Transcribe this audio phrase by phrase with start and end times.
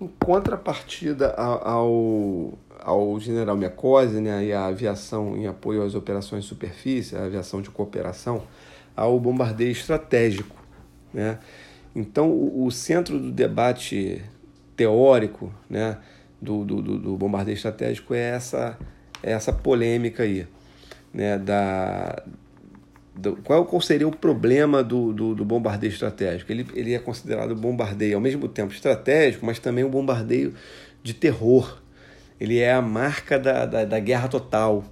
[0.00, 6.48] Em contrapartida ao, ao general Mecose né, e a aviação em apoio às operações de
[6.48, 8.42] superfície, a aviação de cooperação,
[8.94, 10.56] ao bombardeio estratégico.
[11.12, 11.38] Né?
[11.94, 14.22] Então, o, o centro do debate
[14.76, 15.98] teórico né,
[16.40, 18.78] do, do, do, bombardeio estratégico é essa,
[19.22, 20.46] é essa polêmica aí,
[21.12, 22.22] né, da,
[23.18, 26.52] do, qual, seria o problema do, do, do, bombardeio estratégico?
[26.52, 30.54] Ele, ele é considerado bombardeio ao mesmo tempo estratégico, mas também um bombardeio
[31.02, 31.80] de terror.
[32.40, 34.84] Ele é a marca da, da, da guerra total.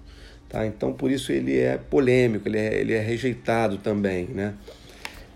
[0.49, 0.67] Tá?
[0.67, 4.27] Então, por isso ele é polêmico, ele é, ele é rejeitado também.
[4.27, 4.55] Né?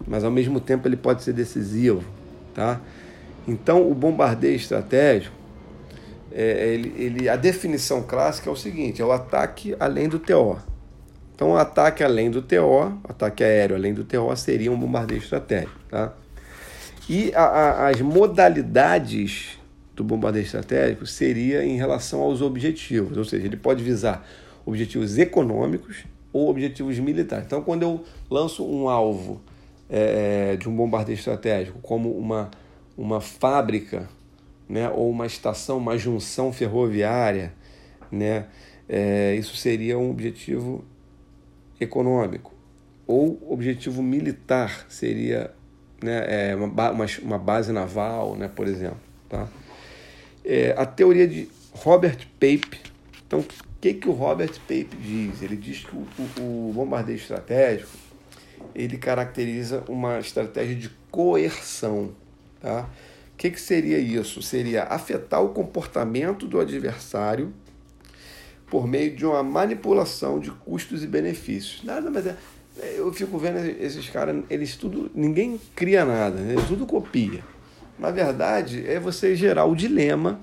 [0.04, 2.02] Mas ao mesmo tempo ele pode ser decisivo.
[2.52, 2.80] Tá?
[3.46, 5.36] Então, o bombardeio estratégico,
[6.32, 10.59] é, ele, ele, a definição clássica é o seguinte: é o ataque além do TO.
[11.40, 15.80] Então, o ataque além do TO, ataque aéreo além do TO, seria um bombardeio estratégico.
[15.88, 16.12] Tá?
[17.08, 19.58] E a, a, as modalidades
[19.96, 24.23] do bombardeio estratégico seria em relação aos objetivos, ou seja, ele pode visar
[24.66, 27.46] objetivos econômicos ou objetivos militares.
[27.46, 29.40] Então, quando eu lanço um alvo
[29.88, 32.50] é, de um bombardeio estratégico, como uma,
[32.98, 34.10] uma fábrica,
[34.68, 37.54] né, ou uma estação, uma junção ferroviária,
[38.12, 38.45] né,
[38.87, 40.84] é, isso seria um objetivo
[41.80, 42.52] econômico.
[43.06, 45.52] Ou objetivo militar seria
[46.02, 49.00] né, é, uma, uma, base naval, né, por exemplo.
[49.28, 49.48] Tá?
[50.45, 52.80] É, a teoria de Robert Pape.
[53.26, 53.45] Então, o
[53.80, 55.42] que, que o Robert Pape diz?
[55.42, 56.06] Ele diz que o,
[56.38, 57.90] o, o bombardeio estratégico
[58.74, 62.12] ele caracteriza uma estratégia de coerção.
[62.60, 62.88] Tá?
[63.32, 64.42] O que, que seria isso?
[64.42, 67.53] Seria afetar o comportamento do adversário
[68.71, 71.82] por meio de uma manipulação de custos e benefícios.
[71.82, 72.37] Nada mais é.
[72.97, 75.10] Eu fico vendo esses caras, eles tudo.
[75.15, 76.53] Ninguém cria nada, né?
[76.53, 77.43] eles tudo copia.
[77.99, 80.41] Na verdade, é você gerar o dilema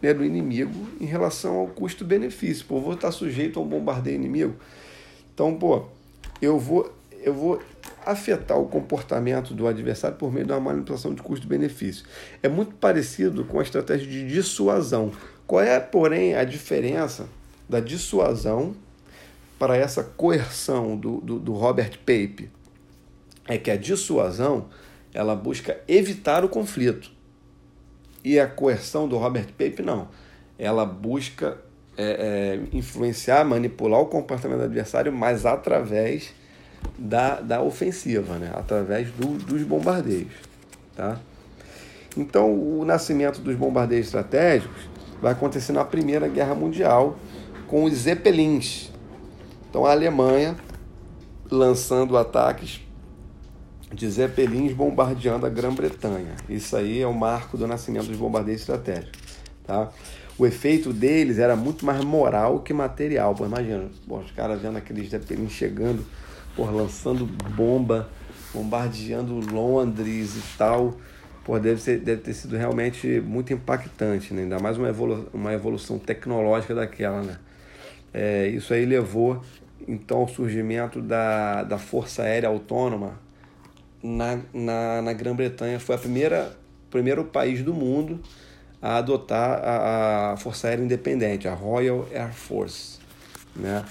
[0.00, 2.64] né, do inimigo em relação ao custo-benefício.
[2.66, 4.54] Pô, vou estar sujeito a um bombardeio inimigo.
[5.34, 5.84] Então, pô,
[6.40, 6.90] eu vou,
[7.22, 7.60] eu vou
[8.06, 12.06] afetar o comportamento do adversário por meio de uma manipulação de custo-benefício.
[12.42, 15.10] É muito parecido com a estratégia de dissuasão.
[15.46, 17.28] Qual é, porém, a diferença
[17.74, 18.76] da dissuasão
[19.58, 22.48] para essa coerção do, do, do Robert Pape.
[23.48, 24.66] É que a dissuasão
[25.12, 27.10] ela busca evitar o conflito.
[28.22, 30.08] E a coerção do Robert Pape não.
[30.56, 31.58] Ela busca
[31.96, 36.32] é, é, influenciar manipular o comportamento do adversário mas através
[36.98, 38.50] da, da ofensiva né?
[38.52, 40.32] Através do, dos bombardeios
[40.96, 41.20] tá?
[42.16, 44.88] Então o nascimento dos bombardeios estratégicos
[45.22, 47.16] vai acontecer na primeira guerra mundial
[47.66, 48.90] com os Zeppelins.
[49.68, 50.56] Então a Alemanha
[51.50, 52.80] lançando ataques
[53.92, 56.34] de Zeppelins bombardeando a Grã-Bretanha.
[56.48, 59.20] Isso aí é o marco do nascimento dos bombardeios estratégicos.
[59.64, 59.90] Tá?
[60.36, 63.34] O efeito deles era muito mais moral que material.
[63.34, 66.04] Pô, imagina, pô, os caras vendo aqueles Zeppelins chegando,
[66.56, 68.08] pô, lançando bomba,
[68.52, 70.94] bombardeando Londres e tal.
[71.44, 74.42] Pô, deve, ser, deve ter sido realmente muito impactante, né?
[74.42, 77.22] ainda mais uma, evolu uma evolução tecnológica daquela.
[77.22, 77.38] Né?
[78.14, 79.42] É, isso aí levou
[79.86, 83.20] então ao surgimento da, da Força Aérea Autônoma
[84.02, 85.78] na, na, na Grã-Bretanha.
[85.78, 86.56] Foi a primeira
[86.90, 88.20] primeiro país do mundo
[88.80, 92.98] a adotar a, a Força Aérea Independente, a Royal Air Force.
[93.56, 93.84] Né?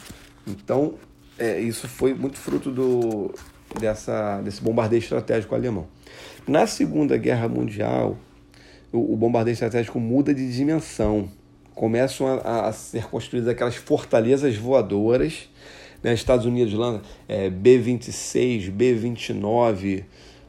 [0.48, 0.96] Então,
[1.38, 3.34] é, isso foi muito fruto do,
[3.80, 5.88] dessa, desse bombardeio estratégico alemão.
[6.48, 8.18] Na Segunda Guerra Mundial,
[8.92, 11.30] o, o bombardeio estratégico muda de dimensão
[11.74, 15.50] começam a, a ser construídas aquelas fortalezas voadoras.
[16.04, 16.14] Né?
[16.14, 20.04] Estados Unidos lança é, B-26, B-29,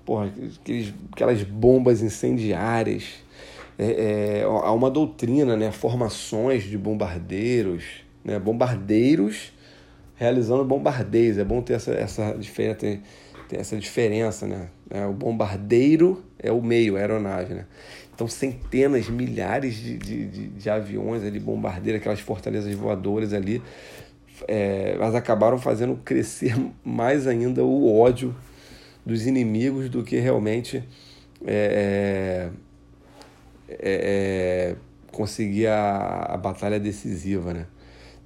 [0.04, 3.04] porra, aqueles, aquelas bombas incendiárias.
[3.78, 5.72] É, é, há uma doutrina, né?
[5.72, 7.84] formações de bombardeiros,
[8.24, 8.38] né?
[8.38, 9.53] bombardeiros
[10.16, 11.38] realizando bombardeios.
[11.38, 13.00] É bom ter essa, essa, diferença, ter,
[13.48, 14.47] ter essa diferença.
[14.47, 14.69] Né?
[14.91, 17.54] É, o bombardeiro é o meio, a aeronave.
[17.54, 17.66] Né?
[18.14, 23.61] Então, centenas, milhares de, de, de, de aviões ali, bombardeiros, aquelas fortalezas voadoras ali,
[24.49, 28.34] é, acabaram fazendo crescer mais ainda o ódio
[29.05, 30.82] dos inimigos do que realmente
[31.46, 32.50] é,
[33.69, 34.76] é, é,
[35.12, 37.66] conseguir a, a batalha decisiva, né?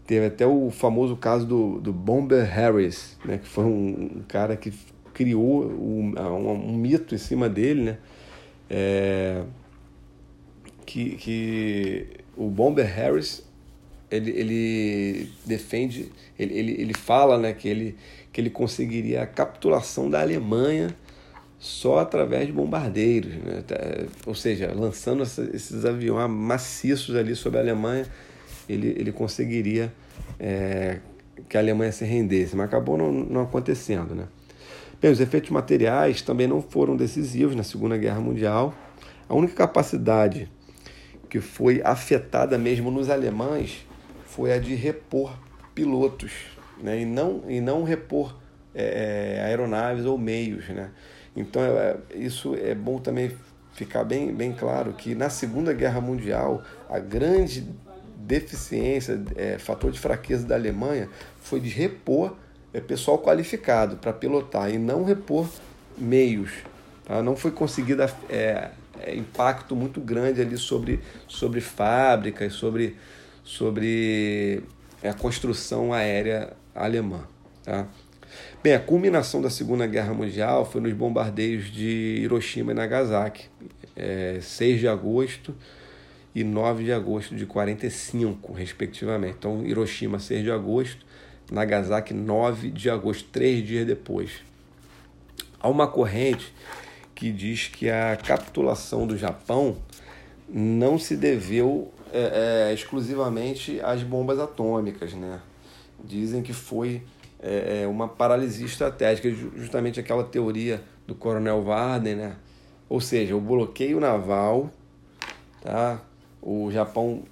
[0.09, 3.37] Teve até o famoso caso do, do Bomber Harris, né?
[3.37, 4.73] Que foi um, um cara que
[5.13, 7.99] criou um, um, um, mito em cima dele, né?
[8.71, 9.43] É,
[10.87, 13.47] que, que o Bomber Harris
[14.11, 17.95] ele, ele defende, ele, ele, ele fala né, que, ele,
[18.33, 20.89] que ele conseguiria a capitulação da Alemanha
[21.59, 23.63] só através de bombardeiros, né?
[23.67, 23.77] Tá,
[24.25, 28.07] ou seja, lançando esses aviões maciços ali sobre a Alemanha,
[28.69, 29.93] ele, ele conseguiria
[30.39, 30.99] é,
[31.49, 34.15] que a Alemanha se rendesse, mas acabou não, não acontecendo.
[34.15, 34.25] Né?
[35.01, 38.75] Bem, os efeitos materiais também não foram decisivos na Segunda Guerra Mundial.
[39.29, 40.51] A única capacidade
[41.29, 43.87] que foi afetada mesmo nos alemães
[44.25, 45.33] foi a de repor
[45.75, 46.33] pilotos,
[46.83, 47.01] né?
[47.01, 48.37] e, não, e não repor
[48.75, 50.69] é, é aeronaves ou meios.
[50.69, 50.91] Né?
[51.37, 53.31] Então, é, isso é bom também
[53.73, 57.69] ficar bem, bem claro que na Segunda Guerra Mundial, a grande
[58.19, 61.09] deficiência, é, fator de fraqueza da Alemanha
[61.41, 62.35] foi de repor
[62.73, 65.49] é, pessoal qualificado para pilotar e não repor
[65.97, 66.51] meios.
[67.05, 67.23] Tá?
[67.23, 68.71] Não foi conseguido é,
[69.01, 72.97] é, impacto muito grande ali sobre, sobre fábricas, sobre,
[73.45, 74.63] sobre
[75.03, 77.21] a construção aérea alemã.
[77.63, 77.87] Tá?
[78.63, 83.49] Bem, a culminação da Segunda Guerra Mundial foi nos bombardeios de Hiroshima e Nagasaki,
[83.97, 85.55] é, 6 de agosto
[86.39, 89.35] e 9 de agosto de 45, respectivamente.
[89.41, 91.05] Então, Hiroshima, 6 de agosto,
[91.51, 94.31] Nagasaki, 9 de agosto, três dias depois.
[95.59, 96.55] Há uma corrente
[97.13, 99.79] que diz que a capitulação do Japão
[100.49, 105.41] não se deveu é, é, exclusivamente às bombas atômicas, né?
[106.05, 107.03] Dizem que foi
[107.41, 112.37] é, é, uma paralisia estratégica, justamente aquela teoria do Coronel Warden, né?
[112.89, 114.71] Ou seja, o bloqueio naval,
[115.61, 116.01] tá?
[116.41, 117.23] O Japão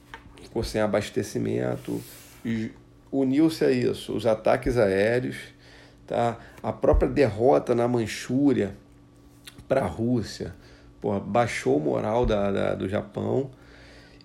[0.43, 2.01] ficou sem abastecimento,
[3.11, 5.37] uniu-se a isso os ataques aéreos,
[6.07, 6.39] tá?
[6.63, 8.75] A própria derrota na Manchúria
[9.69, 10.55] para a Rússia,
[11.01, 13.51] porra, baixou o moral da, da do Japão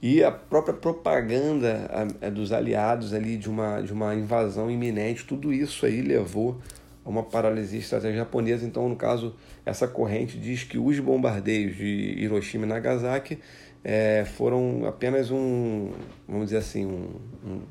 [0.02, 1.88] e a própria propaganda
[2.34, 6.60] dos aliados ali de uma, de uma invasão iminente, tudo isso aí levou
[7.06, 8.66] uma paralisia estratégica japonesa.
[8.66, 13.40] Então, no caso, essa corrente diz que os bombardeios de Hiroshima e Nagasaki
[13.84, 15.92] é, foram apenas um,
[16.28, 17.62] vamos dizer assim, um,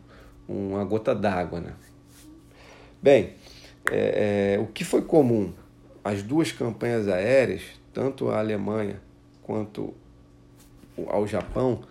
[0.48, 1.60] um, uma gota d'água.
[1.60, 1.72] Né?
[3.02, 3.34] Bem,
[3.90, 5.52] é, é, o que foi comum?
[6.02, 7.62] As duas campanhas aéreas,
[7.92, 9.00] tanto a Alemanha
[9.42, 9.94] quanto
[11.06, 11.82] ao Japão,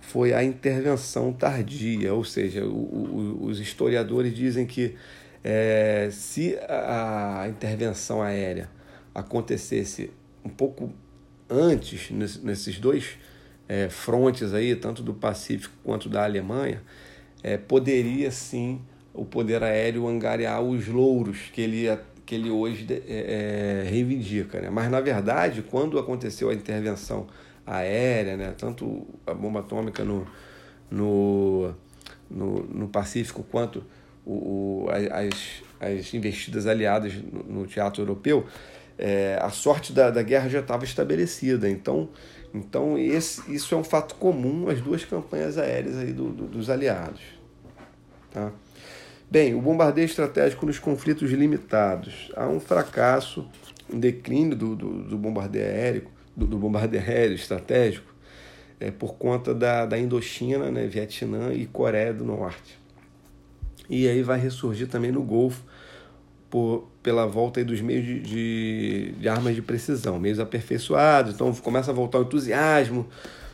[0.00, 4.96] foi a intervenção tardia, ou seja, o, o, os historiadores dizem que
[5.44, 8.70] é, se a, intervenção aérea
[9.14, 10.10] acontecesse
[10.44, 10.92] um pouco
[11.48, 13.18] antes nesses dois
[13.68, 16.82] é, frontes aí, tanto do Pacífico quanto da Alemanha,
[17.42, 18.80] é, poderia sim
[19.12, 21.86] o poder aéreo angariar os louros que ele,
[22.24, 24.60] que ele hoje é, é, reivindica.
[24.60, 24.70] Né?
[24.70, 27.26] Mas, na verdade, quando aconteceu a intervenção
[27.66, 28.54] aérea, né?
[28.56, 30.26] tanto a bomba atômica no,
[30.90, 31.74] no,
[32.30, 33.84] no, no Pacífico quanto
[34.24, 38.46] o, o, as, as investidas aliadas no, no teatro europeu,
[38.98, 41.68] é, a sorte da, da guerra já estava estabelecida.
[41.68, 42.08] Então,
[42.54, 46.70] então esse, isso é um fato comum às duas campanhas aéreas aí do, do, dos
[46.70, 47.22] aliados.
[48.30, 48.52] Tá?
[49.30, 52.30] Bem, o bombardeio estratégico nos conflitos limitados.
[52.36, 53.48] Há um fracasso,
[53.92, 58.12] um declínio do, do, do bombardeio aéreo do, do bombardeio aéreo estratégico
[58.80, 62.81] é, por conta da, da Indochina, né, Vietnã e Coreia do Norte.
[63.92, 65.62] E aí vai ressurgir também no Golfo
[66.48, 71.90] por, pela volta dos meios de, de, de armas de precisão, meios aperfeiçoados, então começa
[71.90, 73.06] a voltar o entusiasmo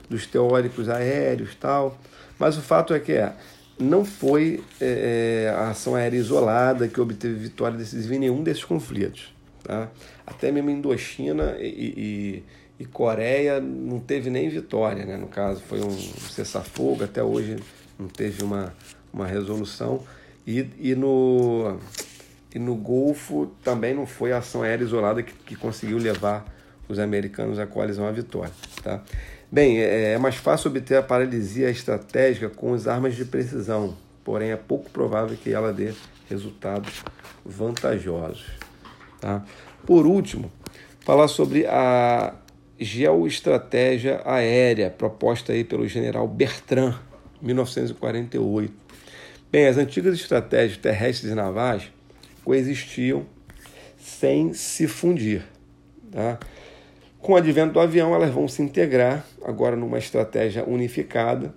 [0.09, 1.99] dos teóricos aéreos tal.
[2.39, 3.33] Mas o fato é que é,
[3.81, 8.63] não foi é, é a ação aérea isolada que obteve vitória decisiva em nenhum desses
[8.63, 9.35] conflitos.
[9.65, 9.89] Tá?
[10.25, 12.45] Até mesmo Indochina e,
[12.79, 15.17] e, e Coreia não teve nem vitória, né?
[15.17, 17.57] No caso, foi um cessar-fogo, até hoje
[17.99, 18.73] não teve uma,
[19.13, 20.05] uma resolução.
[20.49, 21.77] E, e, no,
[22.55, 26.43] e no Golfo também não foi a ação aérea isolada que, que conseguiu levar
[26.89, 28.51] os americanos à coalizão à vitória.
[28.83, 29.03] Tá?
[29.53, 34.51] Bem, é, é mais fácil obter a paralisia estratégica com as armas de precisão, porém
[34.51, 35.93] é pouco provável que ela dê
[36.31, 37.05] resultados
[37.45, 38.47] vantajosos.
[39.21, 39.45] Tá?
[39.85, 40.51] Por último,
[41.01, 42.33] falar sobre a
[42.81, 46.95] geoestratégia aérea, proposta aí pelo general Bertrand,
[47.43, 48.89] 1948.
[49.51, 51.91] Bem, as antigas estratégias terrestres e navais
[52.45, 53.25] coexistiam
[53.99, 55.43] sem se fundir.
[56.13, 56.39] Tá?
[57.19, 61.55] Com o advento do avião, elas vão se integrar agora numa estratégia unificada,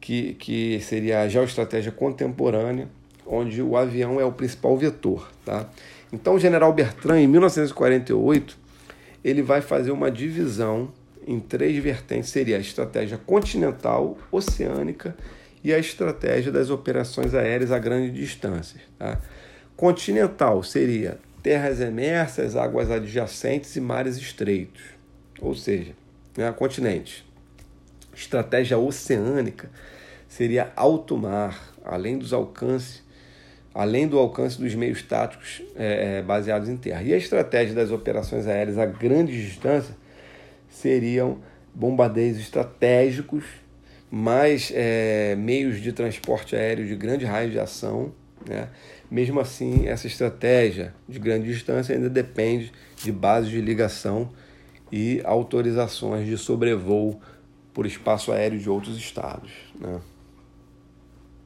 [0.00, 2.88] que, que seria a geoestratégia contemporânea,
[3.24, 5.30] onde o avião é o principal vetor.
[5.44, 5.70] Tá?
[6.12, 8.58] Então, o general Bertrand, em 1948,
[9.22, 10.92] ele vai fazer uma divisão
[11.24, 15.16] em três vertentes: seria a estratégia continental, oceânica
[15.66, 18.80] e a estratégia das operações aéreas a grandes distâncias.
[18.96, 19.20] Tá?
[19.76, 24.80] Continental seria terras emersas, águas adjacentes e mares estreitos,
[25.40, 25.92] ou seja,
[26.36, 27.26] né, continente.
[28.14, 29.68] Estratégia oceânica
[30.28, 33.02] seria alto mar, além dos alcances,
[33.74, 37.02] além do alcance dos meios táticos é, baseados em terra.
[37.02, 39.96] E a estratégia das operações aéreas a grande distância
[40.70, 41.38] seriam
[41.74, 43.65] bombardeios estratégicos,
[44.16, 48.12] mais é, meios de transporte aéreo de grande raio de ação.
[48.48, 48.68] Né?
[49.10, 54.30] Mesmo assim, essa estratégia de grande distância ainda depende de bases de ligação
[54.90, 57.20] e autorizações de sobrevoo
[57.74, 59.52] por espaço aéreo de outros estados.
[59.78, 60.00] Né?